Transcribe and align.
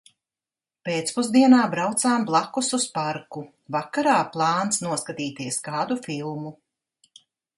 Pēcpusdienā 0.87 1.59
braucām 1.73 2.23
blakus 2.29 2.69
uz 2.79 2.87
parku. 2.95 3.43
Vakarā 3.77 4.15
plāns 4.37 4.83
noskatīties 4.87 5.63
kādu 5.69 5.99
filmu. 6.09 6.55